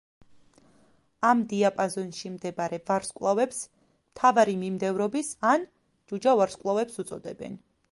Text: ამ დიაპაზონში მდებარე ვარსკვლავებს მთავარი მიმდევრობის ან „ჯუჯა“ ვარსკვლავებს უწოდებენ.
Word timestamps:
ამ 1.31 1.43
დიაპაზონში 1.51 2.31
მდებარე 2.37 2.79
ვარსკვლავებს 2.87 3.61
მთავარი 3.75 4.57
მიმდევრობის 4.65 5.31
ან 5.53 5.71
„ჯუჯა“ 6.13 6.37
ვარსკვლავებს 6.43 7.03
უწოდებენ. 7.07 7.63